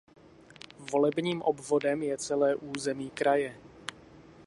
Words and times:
Volebním 0.91 1.41
obvodem 1.41 2.03
je 2.03 2.17
celé 2.17 2.55
území 2.55 3.09
kraje. 3.09 3.57